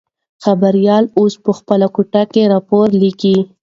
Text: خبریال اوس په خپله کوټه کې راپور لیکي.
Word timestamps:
خبریال 0.43 1.03
اوس 1.19 1.33
په 1.43 1.51
خپله 1.59 1.87
کوټه 1.95 2.23
کې 2.33 2.49
راپور 2.53 2.87
لیکي. 3.01 3.37